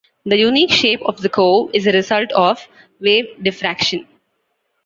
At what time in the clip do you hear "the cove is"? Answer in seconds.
1.21-1.85